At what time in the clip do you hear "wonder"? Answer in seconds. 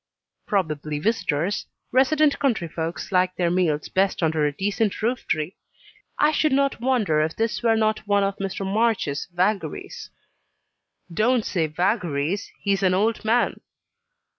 6.81-7.21